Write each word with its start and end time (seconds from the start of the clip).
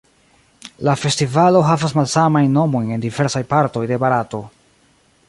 La 0.87 0.95
festivalo 1.01 1.61
havas 1.67 1.93
malsamajn 1.99 2.57
nomojn 2.61 2.89
en 2.97 3.07
diversaj 3.07 3.45
partoj 3.55 3.85
de 3.93 4.01
Barato. 4.05 4.45